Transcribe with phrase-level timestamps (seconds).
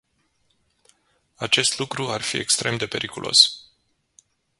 [1.35, 3.63] Acest lucru ar fi extrem de periculos.